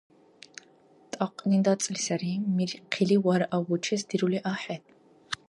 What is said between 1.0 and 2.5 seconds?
ТӀакьни дацӀли сари,